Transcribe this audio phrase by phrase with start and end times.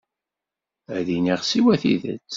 [0.97, 2.27] Ad d-iniɣ siwa tidet.